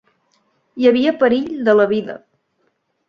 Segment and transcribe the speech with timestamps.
[0.83, 2.17] Hi havia perill de la vida.